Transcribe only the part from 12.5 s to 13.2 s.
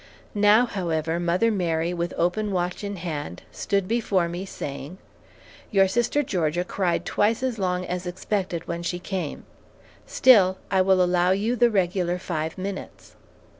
minutes."